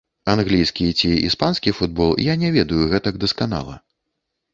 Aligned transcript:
Англійскі 0.31 0.85
ці 1.01 1.11
іспанскі 1.27 1.73
футбол 1.79 2.13
я 2.31 2.37
не 2.45 2.49
ведаю 2.55 2.89
гэтак 2.95 3.21
дасканала. 3.25 3.77